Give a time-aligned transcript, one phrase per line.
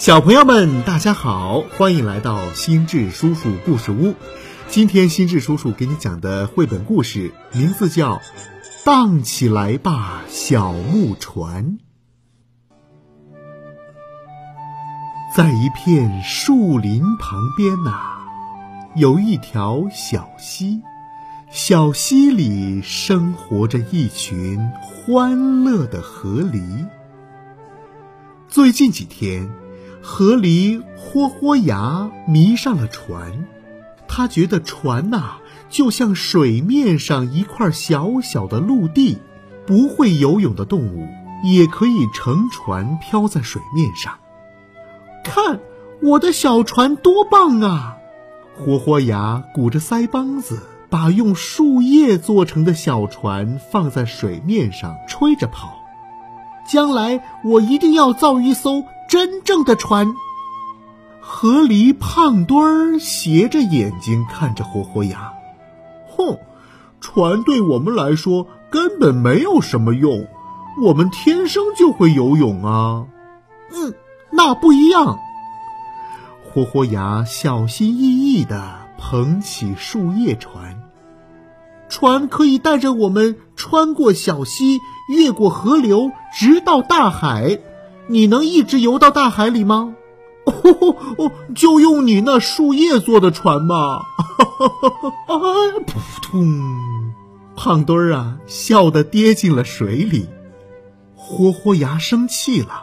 [0.00, 4.14] 小朋友们，大家好，欢迎来到心智叔叔故事屋。
[4.66, 8.14] 今天心智叔叔给你讲的绘本故事名字叫
[8.82, 11.66] 《荡起来吧，小木船》。
[15.36, 18.22] 在一片树林旁边呐，
[18.96, 20.80] 有一条小溪，
[21.50, 26.86] 小溪里生活着一群欢乐的河狸。
[28.48, 29.46] 最近几天。
[30.02, 33.46] 河狸豁豁牙迷上了船，
[34.08, 35.36] 他觉得船呐
[35.68, 39.18] 就像水面上一块小小的陆地，
[39.66, 41.06] 不会游泳的动物
[41.44, 44.14] 也可以乘船漂在水面上。
[45.22, 45.60] 看
[46.02, 47.96] 我的小船多棒啊！
[48.56, 55.76] 豁豁牙鼓着腮帮子，把用树叶做成的小船放在水面上吹着跑。
[56.66, 58.84] 将来我一定要造一艘。
[59.10, 60.14] 真正的船。
[61.20, 65.32] 河狸胖墩儿斜着眼睛看着活活牙，
[66.06, 66.38] 哼，
[67.00, 70.28] 船对我们来说根本没有什么用，
[70.84, 73.06] 我们天生就会游泳啊。
[73.72, 73.92] 嗯，
[74.30, 75.18] 那不一样。
[76.44, 80.82] 活活牙小心翼翼地捧起树叶船，
[81.88, 87.58] 船可以带着我们穿过小溪，越过河流，直到大海。
[88.10, 89.94] 你能一直游到大海里吗？
[90.44, 94.02] 哦，就用你那树叶做的船嘛！
[95.86, 97.14] 扑通，
[97.54, 100.28] 胖墩儿啊，笑得跌进了水里。
[101.14, 102.82] 豁豁牙生气了，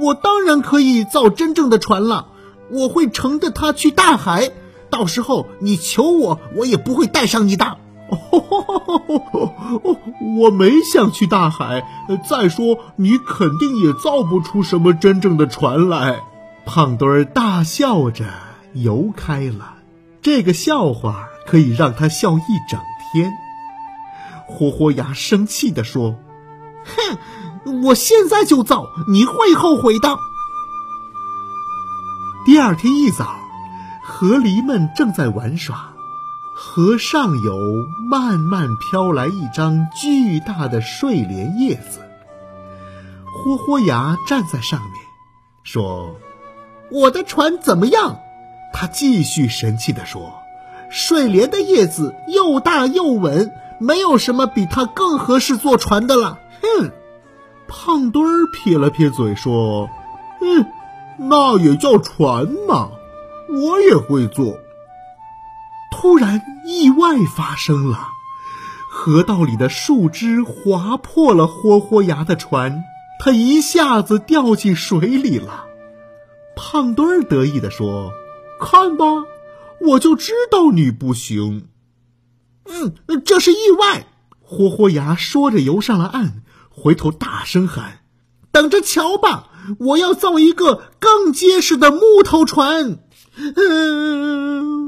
[0.00, 2.28] 我当然可以造真正的船了，
[2.70, 4.50] 我会乘着它去大海，
[4.88, 7.76] 到时候你求我，我也不会带上你的。
[8.10, 9.50] 哦
[10.38, 11.82] 我没想去大海。
[12.28, 16.20] 再说，你肯定也造不出什么真正的船来。
[16.66, 18.26] 胖墩儿大笑着
[18.72, 19.74] 游开了。
[20.22, 22.80] 这个笑话可以让他笑一整
[23.12, 23.32] 天。
[24.46, 26.16] 豁豁牙生气地说
[26.84, 30.16] ：“哼，我现在就造，你会后悔的。”
[32.46, 33.36] 第二天一早，
[34.04, 35.93] 河狸们正在玩耍。
[36.56, 37.58] 河上游
[38.08, 42.00] 慢慢飘来一张巨大的睡莲叶子。
[43.26, 44.92] 豁豁牙站在上面，
[45.64, 46.14] 说
[46.92, 48.20] ：“我的船怎么样？”
[48.72, 50.32] 他继续神气地说
[50.90, 56.90] ：“睡莲的叶子又大又稳，没有什么比它更合适坐船的了。”哼！
[57.66, 59.88] 胖墩儿撇了撇嘴说
[60.40, 60.66] ：“嗯，
[61.16, 62.90] 那也叫船嘛，
[63.48, 64.58] 我也会坐。”
[65.96, 68.08] 突然，意外发生了，
[68.90, 72.82] 河道里的树枝划破了豁豁牙的船，
[73.20, 75.64] 他一下子掉进水里了。
[76.56, 78.10] 胖墩儿得意地说
[78.60, 79.06] ：“看吧，
[79.80, 81.68] 我就知道你不行。”
[82.66, 84.06] 嗯，这是意外。
[84.40, 88.00] 豁豁牙说着游上了岸，回头大声喊
[88.52, 92.98] ：“等着瞧吧，我要造一个更结实的木头船。”
[93.56, 94.83] 嗯。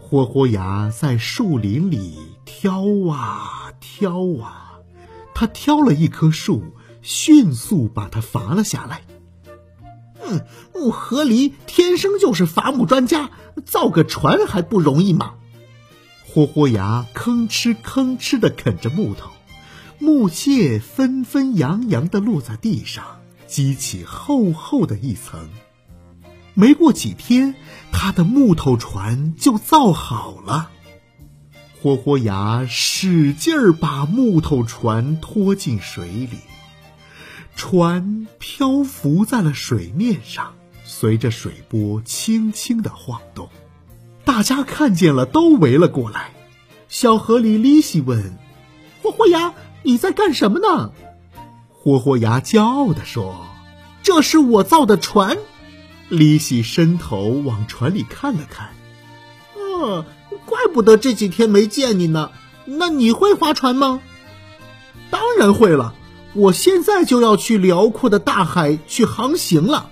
[0.00, 4.78] 豁豁牙在树林里挑啊挑啊，
[5.34, 6.62] 他挑了一棵树，
[7.02, 9.02] 迅速把它伐了下来。
[10.22, 10.40] 嗯，
[10.92, 13.30] 河狸天生就是伐木专家，
[13.64, 15.34] 造个船还不容易吗？
[16.28, 19.30] 豁豁牙吭哧吭哧地啃着木头，
[19.98, 23.04] 木屑纷纷扬扬地落在地上，
[23.46, 25.48] 激起厚厚的一层。
[26.58, 27.54] 没过几天，
[27.92, 30.70] 他的木头船就造好了。
[31.82, 36.38] 豁豁牙使劲儿把木头船拖进水里，
[37.54, 43.50] 船漂浮在了水面上，随着水波轻轻的晃动。
[44.24, 46.30] 大家看见了，都围了过来。
[46.88, 48.38] 小河里，利西问
[49.02, 49.52] ：“豁豁牙，
[49.82, 50.92] 你在干什么呢？”
[51.70, 53.44] 豁豁牙骄傲地说
[54.02, 55.36] ：“这是我造的船。”
[56.08, 58.74] 李喜伸头往船里看了看，
[59.54, 60.04] 哦，
[60.44, 62.30] 怪不得这几天没见你呢。
[62.64, 64.00] 那你会划船吗？
[65.10, 65.94] 当然会了，
[66.34, 69.90] 我现在就要去辽阔的大海去航行了。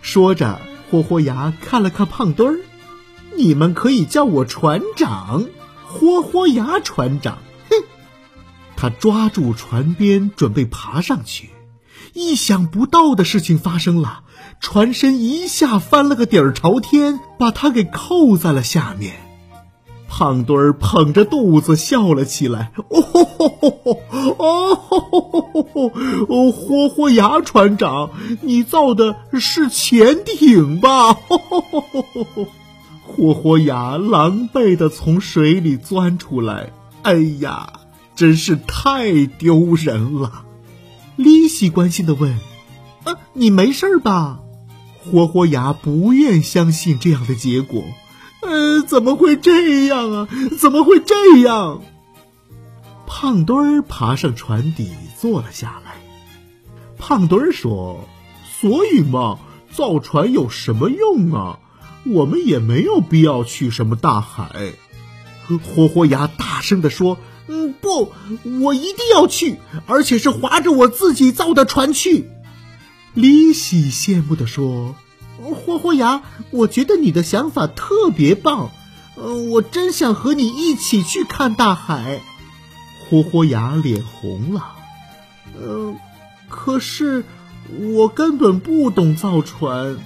[0.00, 0.60] 说着，
[0.90, 2.60] 豁豁牙看了看胖墩儿，
[3.36, 5.46] 你们可以叫我船长，
[5.86, 7.38] 豁豁牙船长。
[7.70, 7.76] 哼，
[8.76, 11.50] 他抓住船边准备爬上去。
[12.14, 14.20] 意想不到的事情发生了，
[14.60, 19.16] 船身一下翻了个底儿朝天，把他给扣在了下面。
[20.08, 24.00] 胖墩儿捧着肚子笑了起来，哦吼吼吼吼，
[24.38, 25.90] 哦吼吼吼。
[26.28, 31.14] 哦，活活牙船长，你造的是潜艇吧？
[33.02, 36.70] 活活牙狼狈的从水里钻出来，
[37.02, 37.72] 哎呀，
[38.14, 40.44] 真是太丢人了！
[41.16, 42.38] 利西关心的问
[43.04, 44.40] ：“啊，你没事吧？”
[44.98, 47.84] 活活牙不愿相信这样的结果，
[48.40, 50.28] 呃，怎么会这样啊？
[50.58, 51.82] 怎么会这样？
[53.06, 54.90] 胖墩儿爬上船底
[55.20, 55.92] 坐了下来。
[56.98, 58.08] 胖墩儿说
[58.60, 59.38] ：“所以嘛，
[59.70, 61.58] 造船有什么用啊？
[62.06, 64.72] 我们也没有必要去什么大海。”
[65.62, 68.12] 活活牙大声地说：“嗯，不，
[68.62, 72.30] 我一定要去，而且是划着我自己造的船去。”
[73.14, 74.96] 李喜羡慕地说
[75.38, 78.70] ：“霍霍牙，我觉得你的想法特别棒，
[79.16, 82.22] 呃，我真想和你一起去看大海。”
[83.08, 84.74] 霍霍牙脸红了，
[85.60, 85.94] 呃，
[86.48, 87.24] 可是
[87.78, 89.98] 我根本不懂造船。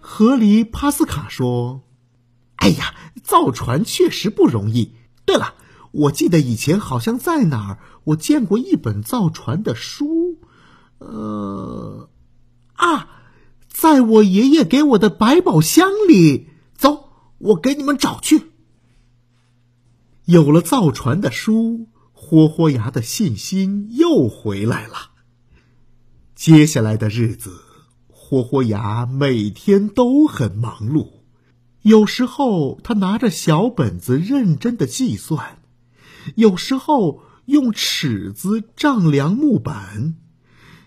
[0.00, 1.82] 河狸帕斯卡说
[2.56, 2.92] ：“哎呀，
[3.28, 4.94] 造船确实不容易。
[5.24, 5.54] 对了。”
[5.90, 10.38] 我记得以前好像在哪儿，我见过一本造船的书，
[10.98, 12.10] 呃，
[12.74, 13.08] 啊，
[13.68, 16.50] 在我爷爷给我的百宝箱里。
[16.76, 17.08] 走，
[17.38, 18.50] 我给你们找去。
[20.26, 25.12] 有了造船的书，豁豁牙的信心又回来了。
[26.34, 27.62] 接下来的日子，
[28.08, 31.17] 豁豁牙每天都很忙碌，
[31.88, 35.58] 有时候他拿着小本子认真的计算。
[36.34, 40.14] 有时候用尺子丈量木板，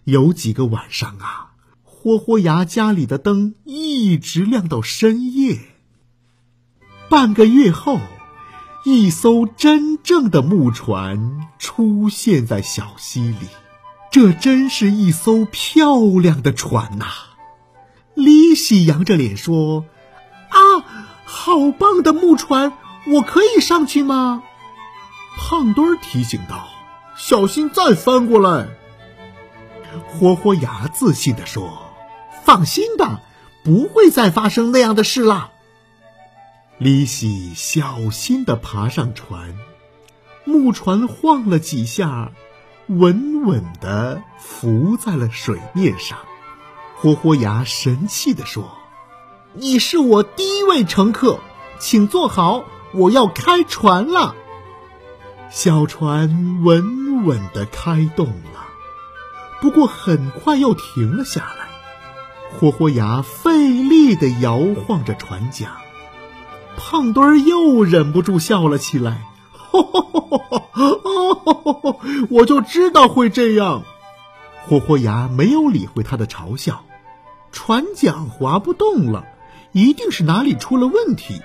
[0.03, 5.57] 有几个晚上啊，豁豁牙家里的灯一直亮到深夜。
[7.09, 7.99] 半个月后，
[8.85, 13.47] 一艘真正的木船出现在小溪里，
[14.11, 17.07] 这真是一艘漂亮的船呐！
[18.13, 19.85] 利西扬着脸说：“，
[21.51, 22.71] 好棒的木船，
[23.07, 24.41] 我可以上去吗？”
[25.37, 26.69] 胖墩儿提醒道
[27.17, 28.69] ：“小心再翻过来。”
[30.07, 31.77] 豁豁牙自信地说
[32.45, 33.19] ：“放心吧，
[33.65, 35.51] 不会再发生那样的事了。”
[36.79, 39.53] 李喜小心地爬上船，
[40.45, 42.31] 木船晃了几下，
[42.87, 46.17] 稳稳地浮在了水面上。
[46.95, 48.71] 豁豁牙神气地说
[49.53, 51.39] ：“你是我第一位乘客，
[51.79, 52.63] 请坐好，
[52.93, 54.35] 我要开船了。”
[55.51, 58.65] 小船稳稳地开动了，
[59.59, 61.67] 不过很快又停了下来。
[62.53, 64.57] 豁豁牙费力地摇
[64.87, 65.69] 晃着船桨，
[66.77, 69.25] 胖墩儿又忍不住笑了起来。
[72.29, 73.83] 我就知道会这样。
[74.63, 76.85] 豁豁牙没有理会他的嘲笑，
[77.51, 79.25] 船桨划不动了，
[79.71, 81.41] 一定是哪里出了问题。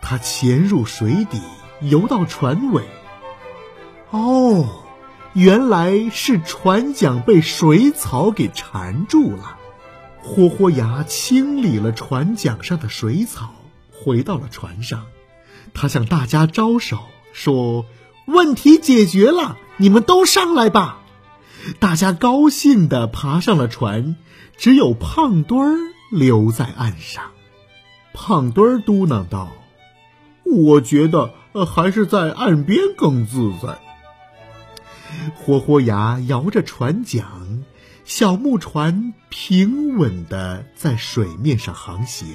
[0.00, 1.40] 他潜入水底，
[1.80, 2.82] 游到船尾。
[4.10, 4.66] 哦，
[5.34, 9.58] 原来是船桨被水草给缠住了。
[10.22, 13.54] 豁豁牙清理了船桨上的水草，
[13.92, 15.04] 回到了船上。
[15.74, 16.98] 他向大家招手
[17.32, 17.84] 说
[18.26, 21.00] ：“问题解决了，你们都上来吧。”
[21.80, 24.16] 大家高兴地爬上了船，
[24.56, 25.76] 只有胖墩儿
[26.10, 27.24] 留在岸上。
[28.12, 29.52] 胖墩儿嘟囔道
[30.44, 31.32] ：“我觉得
[31.66, 33.78] 还是在岸边更自在。”
[35.36, 37.64] 豁豁牙摇着船桨，
[38.04, 42.28] 小木船平稳地在水面上航行。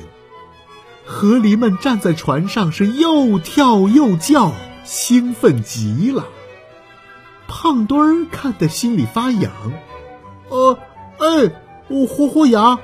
[1.06, 4.54] 河狸们站在船上是又跳又叫，
[4.84, 6.28] 兴奋极了。
[7.48, 9.52] 胖墩儿看得心里发痒。
[10.50, 10.78] 呃，
[11.20, 11.52] 哎，
[11.90, 12.80] 我豁豁牙，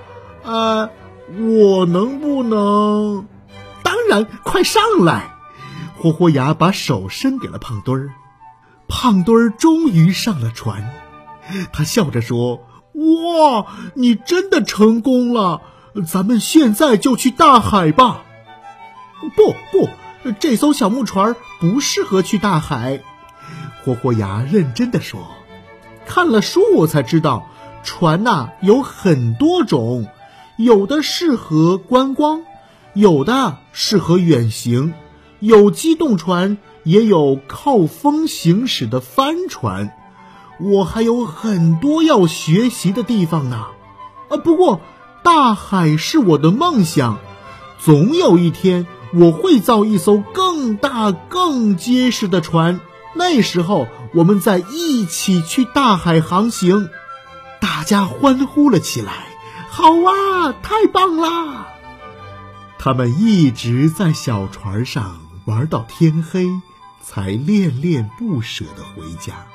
[0.50, 0.90] 呃，
[1.38, 3.28] 我能不能？
[3.84, 5.36] 当然，快上来！
[5.96, 8.10] 豁豁牙把手伸给了胖墩儿。
[8.88, 10.92] 胖墩儿终于上了船，
[11.72, 12.62] 他笑着说
[12.98, 15.62] ：“哇，你真的成功了！
[16.08, 18.24] 咱们现在就去大海吧。
[19.38, 23.04] ”“不不，这艘小木船不适合去大海。”
[23.86, 25.28] 豁豁牙认真的说
[26.08, 27.48] ：“看了书，我才知道，
[27.84, 30.08] 船呐有很多种，
[30.60, 32.44] 有的适合观光，
[32.94, 34.94] 有的适合远行，
[35.40, 39.94] 有机动船。”也有靠风行驶的帆船，
[40.60, 43.66] 我还有很多要学习的地方呢。
[44.30, 44.80] 啊，不过
[45.22, 47.20] 大海是我的梦想，
[47.80, 52.80] 总有一天我会造一艘更大、更结实的船，
[53.14, 56.90] 那时候我们再一起去大海航行。”
[57.60, 59.28] 大家欢呼了起来
[59.80, 61.66] ：“好啊，太棒啦！”
[62.78, 66.46] 他们一直在小船上玩到天黑，
[67.02, 69.48] 才恋恋不舍地回家。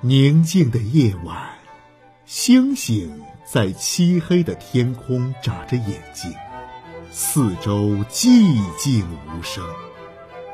[0.00, 1.36] 宁静的夜晚，
[2.24, 6.32] 星星在漆黑的天空眨着眼睛，
[7.10, 9.62] 四周寂静无声。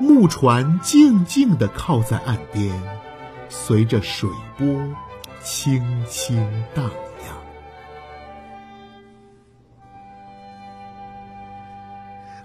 [0.00, 2.72] 木船静静地靠在岸边，
[3.48, 4.66] 随着水波
[5.44, 6.90] 轻轻荡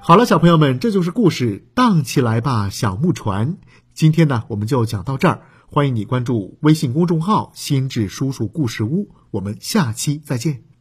[0.08, 3.54] 好了，小朋友们，这就是故事《荡起来吧，小木船》。
[3.96, 5.42] 今天呢，我们就讲到这儿。
[5.66, 10.75] 欢迎你关注微信公众号“心智叔叔故事屋”，我们下期再见。